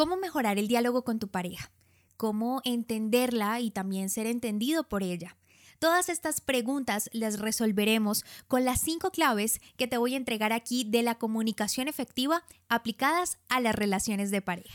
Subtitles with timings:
[0.00, 1.70] ¿Cómo mejorar el diálogo con tu pareja?
[2.16, 5.36] ¿Cómo entenderla y también ser entendido por ella?
[5.78, 10.84] Todas estas preguntas las resolveremos con las cinco claves que te voy a entregar aquí
[10.84, 14.74] de la comunicación efectiva aplicadas a las relaciones de pareja.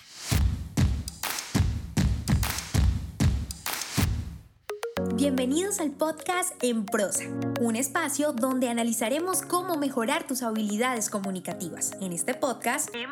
[5.16, 7.24] Bienvenidos al podcast En Prosa,
[7.62, 11.94] un espacio donde analizaremos cómo mejorar tus habilidades comunicativas.
[12.02, 13.12] En este podcast, En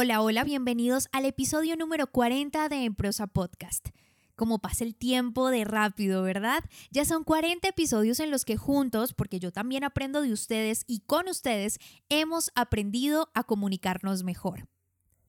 [0.00, 3.88] Hola, hola, bienvenidos al episodio número 40 de Emprosa Podcast.
[4.36, 6.62] Como pasa el tiempo de rápido, ¿verdad?
[6.92, 11.00] Ya son 40 episodios en los que juntos, porque yo también aprendo de ustedes y
[11.00, 14.68] con ustedes, hemos aprendido a comunicarnos mejor.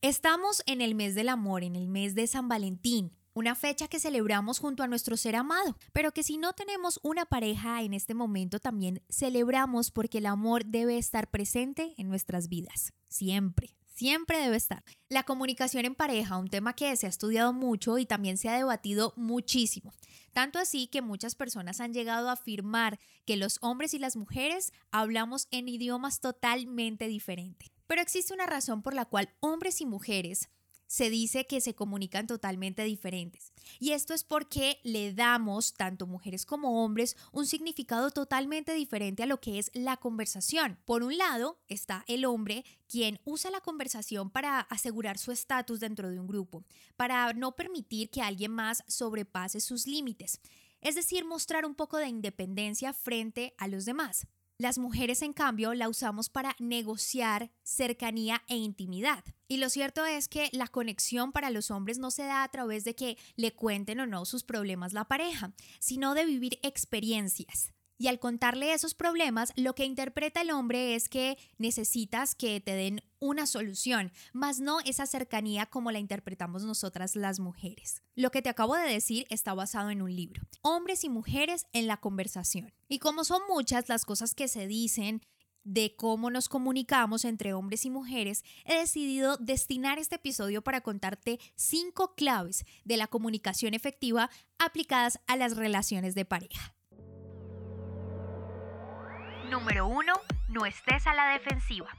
[0.03, 3.99] Estamos en el mes del amor, en el mes de San Valentín, una fecha que
[3.99, 8.13] celebramos junto a nuestro ser amado, pero que si no tenemos una pareja en este
[8.13, 14.55] momento también celebramos porque el amor debe estar presente en nuestras vidas, siempre siempre debe
[14.55, 14.81] estar.
[15.09, 18.55] La comunicación en pareja, un tema que se ha estudiado mucho y también se ha
[18.55, 19.91] debatido muchísimo.
[20.31, 24.71] Tanto así que muchas personas han llegado a afirmar que los hombres y las mujeres
[24.91, 27.71] hablamos en idiomas totalmente diferentes.
[27.87, 30.49] Pero existe una razón por la cual hombres y mujeres
[30.89, 33.53] se dice que se comunican totalmente diferentes.
[33.79, 39.27] Y esto es porque le damos, tanto mujeres como hombres, un significado totalmente diferente a
[39.27, 40.79] lo que es la conversación.
[40.85, 46.09] Por un lado está el hombre, quien usa la conversación para asegurar su estatus dentro
[46.09, 46.65] de un grupo,
[46.97, 50.41] para no permitir que alguien más sobrepase sus límites.
[50.81, 54.25] Es decir, mostrar un poco de independencia frente a los demás.
[54.61, 59.23] Las mujeres, en cambio, la usamos para negociar cercanía e intimidad.
[59.47, 62.83] Y lo cierto es que la conexión para los hombres no se da a través
[62.83, 67.71] de que le cuenten o no sus problemas la pareja, sino de vivir experiencias.
[68.01, 72.71] Y al contarle esos problemas, lo que interpreta el hombre es que necesitas que te
[72.71, 78.01] den una solución, más no esa cercanía como la interpretamos nosotras las mujeres.
[78.15, 81.87] Lo que te acabo de decir está basado en un libro, Hombres y Mujeres en
[81.87, 82.73] la Conversación.
[82.87, 85.21] Y como son muchas las cosas que se dicen
[85.65, 91.37] de cómo nos comunicamos entre hombres y mujeres, he decidido destinar este episodio para contarte
[91.55, 96.78] cinco claves de la comunicación efectiva aplicadas a las relaciones de pareja.
[99.49, 100.13] Número 1.
[100.49, 101.89] No estés a la defensiva.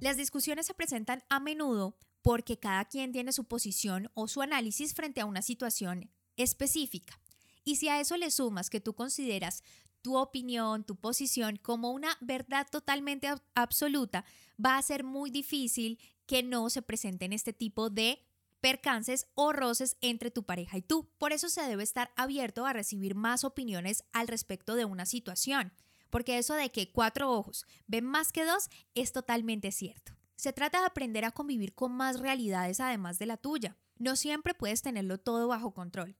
[0.00, 4.92] Las discusiones se presentan a menudo porque cada quien tiene su posición o su análisis
[4.92, 7.18] frente a una situación específica.
[7.64, 9.62] Y si a eso le sumas que tú consideras
[10.02, 14.26] tu opinión, tu posición como una verdad totalmente absoluta,
[14.62, 18.20] va a ser muy difícil que no se presenten este tipo de
[18.62, 21.10] percances o roces entre tu pareja y tú.
[21.18, 25.74] Por eso se debe estar abierto a recibir más opiniones al respecto de una situación,
[26.08, 30.12] porque eso de que cuatro ojos ven más que dos es totalmente cierto.
[30.36, 33.76] Se trata de aprender a convivir con más realidades además de la tuya.
[33.98, 36.16] No siempre puedes tenerlo todo bajo control.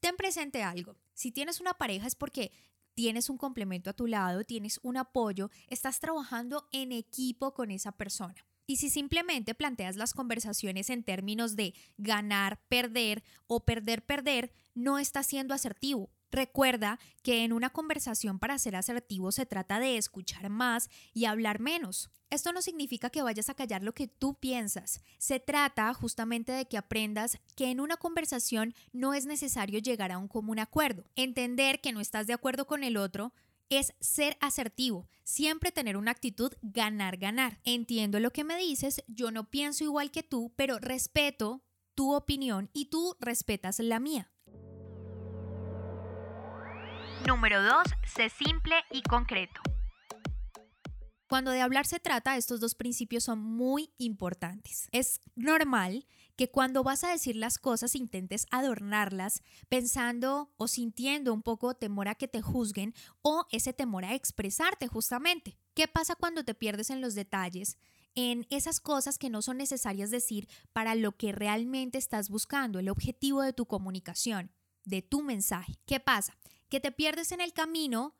[0.00, 0.96] Ten presente algo.
[1.12, 2.50] Si tienes una pareja es porque
[2.94, 7.92] tienes un complemento a tu lado, tienes un apoyo, estás trabajando en equipo con esa
[7.92, 8.47] persona.
[8.70, 14.98] Y si simplemente planteas las conversaciones en términos de ganar, perder o perder, perder, no
[14.98, 16.10] estás siendo asertivo.
[16.30, 21.60] Recuerda que en una conversación para ser asertivo se trata de escuchar más y hablar
[21.60, 22.10] menos.
[22.28, 25.00] Esto no significa que vayas a callar lo que tú piensas.
[25.16, 30.18] Se trata justamente de que aprendas que en una conversación no es necesario llegar a
[30.18, 31.06] un común acuerdo.
[31.16, 33.32] Entender que no estás de acuerdo con el otro
[33.68, 37.60] es ser asertivo, siempre tener una actitud ganar, ganar.
[37.64, 41.62] Entiendo lo que me dices, yo no pienso igual que tú, pero respeto
[41.94, 44.30] tu opinión y tú respetas la mía.
[47.26, 47.72] Número 2.
[48.06, 49.60] Sé simple y concreto.
[51.28, 54.88] Cuando de hablar se trata, estos dos principios son muy importantes.
[54.92, 61.42] Es normal que cuando vas a decir las cosas intentes adornarlas pensando o sintiendo un
[61.42, 65.58] poco temor a que te juzguen o ese temor a expresarte justamente.
[65.74, 67.76] ¿Qué pasa cuando te pierdes en los detalles?
[68.14, 72.88] en esas cosas que no son necesarias decir para lo que realmente estás buscando, el
[72.88, 74.50] objetivo de tu comunicación,
[74.84, 75.78] de tu mensaje.
[75.86, 76.36] ¿Qué pasa?
[76.68, 78.16] Que te pierdes en el camino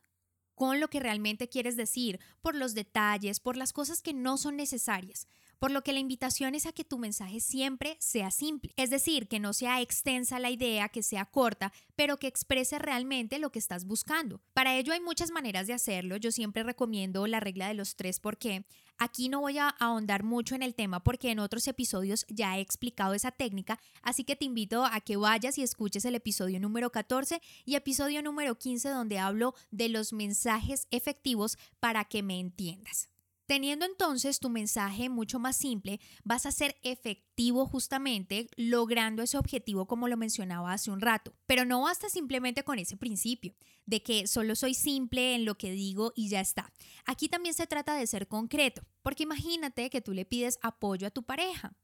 [0.59, 4.57] con lo que realmente quieres decir, por los detalles, por las cosas que no son
[4.57, 5.29] necesarias.
[5.59, 9.29] Por lo que la invitación es a que tu mensaje siempre sea simple, es decir,
[9.29, 13.59] que no sea extensa la idea, que sea corta, pero que exprese realmente lo que
[13.59, 14.41] estás buscando.
[14.55, 18.21] Para ello hay muchas maneras de hacerlo, yo siempre recomiendo la regla de los tres
[18.21, 18.65] porque
[18.99, 22.61] aquí no voy a ahondar mucho en el tema porque en otros episodios ya he
[22.61, 26.91] explicado esa técnica, así que te invito a que vayas y escuches el episodio número
[26.91, 33.09] 14 y episodio número 15 donde hablo de los mensajes efectivos para que me entiendas.
[33.49, 39.87] Teniendo entonces tu mensaje mucho más simple, vas a ser efectivo justamente logrando ese objetivo
[39.87, 41.33] como lo mencionaba hace un rato.
[41.47, 43.55] Pero no basta simplemente con ese principio
[43.87, 46.71] de que solo soy simple en lo que digo y ya está.
[47.07, 51.11] Aquí también se trata de ser concreto, porque imagínate que tú le pides apoyo a
[51.11, 51.75] tu pareja.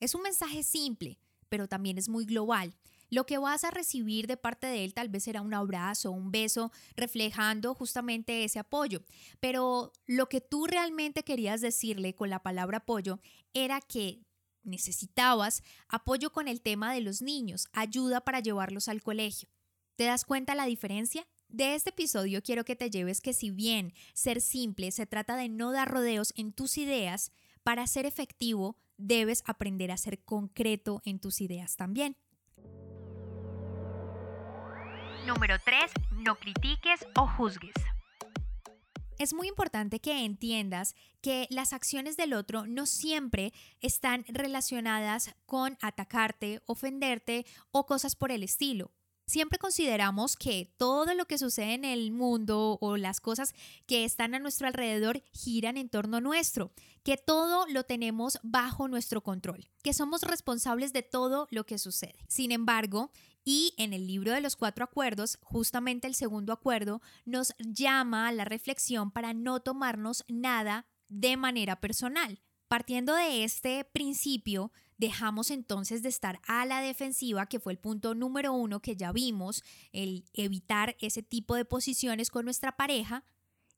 [0.00, 2.74] Es un mensaje simple, pero también es muy global.
[3.12, 6.32] Lo que vas a recibir de parte de él tal vez será un abrazo, un
[6.32, 9.02] beso, reflejando justamente ese apoyo.
[9.38, 13.20] Pero lo que tú realmente querías decirle con la palabra apoyo
[13.52, 14.24] era que
[14.62, 19.50] necesitabas apoyo con el tema de los niños, ayuda para llevarlos al colegio.
[19.96, 21.28] ¿Te das cuenta la diferencia?
[21.48, 25.50] De este episodio quiero que te lleves que si bien ser simple se trata de
[25.50, 27.30] no dar rodeos en tus ideas,
[27.62, 32.16] para ser efectivo debes aprender a ser concreto en tus ideas también.
[35.26, 35.92] Número 3.
[36.16, 37.74] No critiques o juzgues.
[39.18, 45.78] Es muy importante que entiendas que las acciones del otro no siempre están relacionadas con
[45.80, 48.90] atacarte, ofenderte o cosas por el estilo.
[49.32, 53.54] Siempre consideramos que todo lo que sucede en el mundo o las cosas
[53.86, 56.70] que están a nuestro alrededor giran en torno nuestro,
[57.02, 62.26] que todo lo tenemos bajo nuestro control, que somos responsables de todo lo que sucede.
[62.28, 63.10] Sin embargo,
[63.42, 68.32] y en el libro de los cuatro acuerdos, justamente el segundo acuerdo nos llama a
[68.32, 72.42] la reflexión para no tomarnos nada de manera personal.
[72.68, 78.14] Partiendo de este principio, dejamos entonces de estar a la defensiva, que fue el punto
[78.14, 83.24] número uno que ya vimos, el evitar ese tipo de posiciones con nuestra pareja,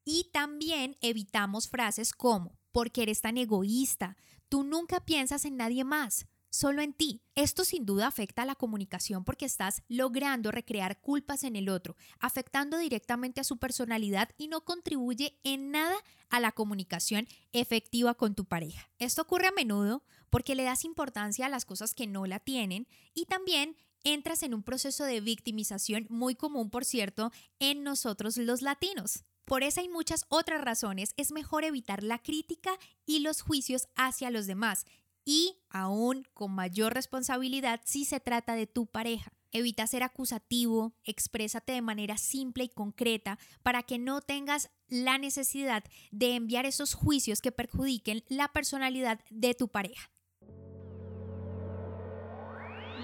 [0.04, 4.18] y también evitamos frases como, porque eres tan egoísta,
[4.50, 7.20] tú nunca piensas en nadie más, solo en ti.
[7.34, 11.96] Esto sin duda afecta a la comunicación porque estás logrando recrear culpas en el otro,
[12.20, 15.96] afectando directamente a su personalidad y no contribuye en nada
[16.30, 18.88] a la comunicación efectiva con tu pareja.
[19.00, 22.86] Esto ocurre a menudo porque le das importancia a las cosas que no la tienen
[23.14, 28.62] y también entras en un proceso de victimización muy común, por cierto, en nosotros los
[28.62, 29.24] latinos.
[29.44, 34.30] Por esa y muchas otras razones es mejor evitar la crítica y los juicios hacia
[34.30, 34.86] los demás
[35.24, 39.32] y aún con mayor responsabilidad si se trata de tu pareja.
[39.52, 45.84] Evita ser acusativo, exprésate de manera simple y concreta para que no tengas la necesidad
[46.10, 50.10] de enviar esos juicios que perjudiquen la personalidad de tu pareja.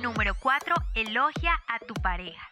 [0.02, 0.74] Número 4.
[0.94, 2.50] Elogia a tu pareja.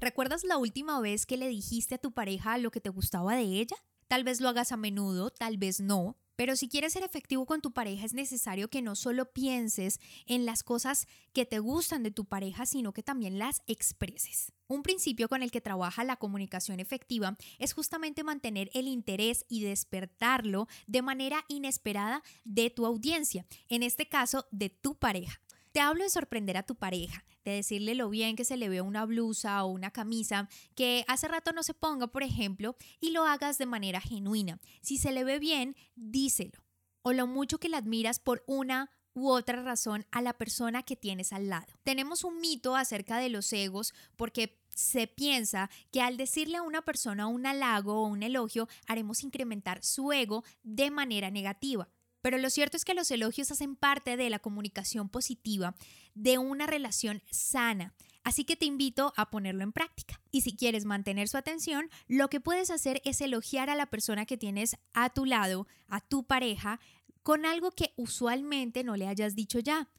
[0.00, 3.42] ¿Recuerdas la última vez que le dijiste a tu pareja lo que te gustaba de
[3.42, 3.76] ella?
[4.06, 7.60] Tal vez lo hagas a menudo, tal vez no, pero si quieres ser efectivo con
[7.60, 12.10] tu pareja es necesario que no solo pienses en las cosas que te gustan de
[12.10, 14.52] tu pareja, sino que también las expreses.
[14.66, 19.62] Un principio con el que trabaja la comunicación efectiva es justamente mantener el interés y
[19.62, 25.40] despertarlo de manera inesperada de tu audiencia, en este caso de tu pareja.
[25.72, 28.80] Te hablo de sorprender a tu pareja, de decirle lo bien que se le ve
[28.80, 33.24] una blusa o una camisa que hace rato no se ponga, por ejemplo, y lo
[33.24, 34.58] hagas de manera genuina.
[34.80, 36.64] Si se le ve bien, díselo.
[37.02, 40.96] O lo mucho que la admiras por una u otra razón a la persona que
[40.96, 41.72] tienes al lado.
[41.84, 46.82] Tenemos un mito acerca de los egos porque se piensa que al decirle a una
[46.82, 51.88] persona un halago o un elogio haremos incrementar su ego de manera negativa.
[52.24, 55.74] Pero lo cierto es que los elogios hacen parte de la comunicación positiva
[56.14, 57.92] de una relación sana.
[58.22, 60.22] Así que te invito a ponerlo en práctica.
[60.30, 64.24] Y si quieres mantener su atención, lo que puedes hacer es elogiar a la persona
[64.24, 66.80] que tienes a tu lado, a tu pareja,
[67.22, 69.90] con algo que usualmente no le hayas dicho ya.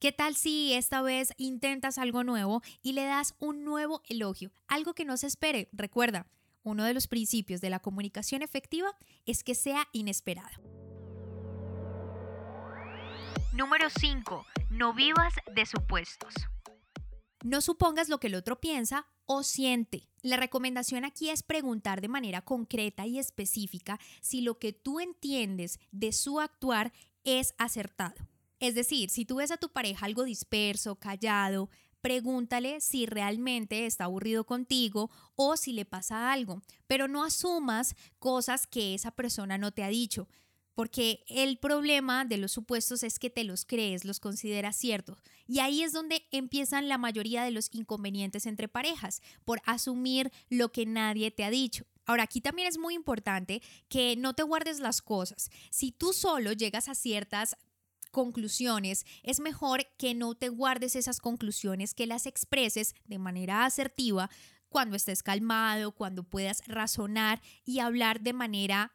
[0.00, 4.52] ¿Qué tal si esta vez intentas algo nuevo y le das un nuevo elogio?
[4.68, 5.70] Algo que no se espere.
[5.72, 6.26] Recuerda,
[6.62, 8.94] uno de los principios de la comunicación efectiva
[9.24, 10.89] es que sea inesperado.
[13.60, 14.46] Número 5.
[14.70, 16.32] No vivas de supuestos.
[17.44, 20.08] No supongas lo que el otro piensa o siente.
[20.22, 25.78] La recomendación aquí es preguntar de manera concreta y específica si lo que tú entiendes
[25.92, 28.26] de su actuar es acertado.
[28.60, 31.68] Es decir, si tú ves a tu pareja algo disperso, callado,
[32.00, 38.66] pregúntale si realmente está aburrido contigo o si le pasa algo, pero no asumas cosas
[38.66, 40.28] que esa persona no te ha dicho.
[40.74, 45.18] Porque el problema de los supuestos es que te los crees, los consideras ciertos.
[45.46, 50.72] Y ahí es donde empiezan la mayoría de los inconvenientes entre parejas, por asumir lo
[50.72, 51.84] que nadie te ha dicho.
[52.06, 55.50] Ahora, aquí también es muy importante que no te guardes las cosas.
[55.70, 57.56] Si tú solo llegas a ciertas
[58.10, 64.30] conclusiones, es mejor que no te guardes esas conclusiones, que las expreses de manera asertiva
[64.68, 68.92] cuando estés calmado, cuando puedas razonar y hablar de manera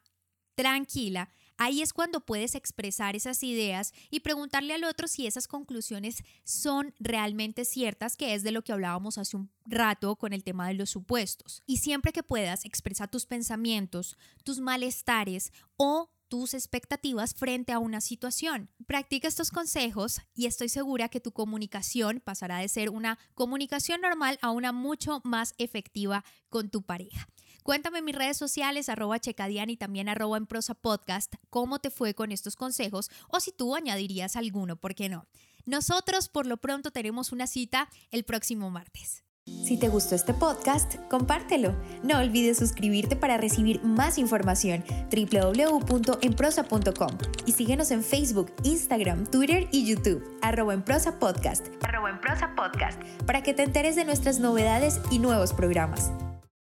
[0.56, 6.24] tranquila Ahí es cuando puedes expresar esas ideas y preguntarle al otro si esas conclusiones
[6.44, 10.68] son realmente ciertas, que es de lo que hablábamos hace un rato con el tema
[10.68, 11.64] de los supuestos.
[11.66, 18.02] Y siempre que puedas, expresa tus pensamientos, tus malestares o tus expectativas frente a una
[18.02, 18.70] situación.
[18.88, 24.38] Practica estos consejos y estoy segura que tu comunicación pasará de ser una comunicación normal
[24.42, 27.28] a una mucho más efectiva con tu pareja.
[27.66, 31.90] Cuéntame en mis redes sociales, arroba checadian y también arroba en prosa podcast, cómo te
[31.90, 35.26] fue con estos consejos o si tú añadirías alguno, ¿por qué no?
[35.66, 39.24] Nosotros por lo pronto tenemos una cita el próximo martes.
[39.48, 41.76] Si te gustó este podcast, compártelo.
[42.04, 47.18] No olvides suscribirte para recibir más información www.enprosa.com
[47.48, 52.54] y síguenos en Facebook, Instagram, Twitter y YouTube, arroba en prosa podcast, arroba en prosa
[52.56, 56.12] podcast, para que te enteres de nuestras novedades y nuevos programas.